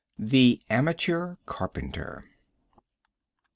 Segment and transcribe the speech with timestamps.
[0.17, 2.25] The Amateur Carpenter.